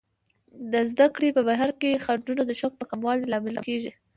[0.71, 3.91] د زده کړې په بهیر کې خنډونه د شوق په کموالي لامل کیږي.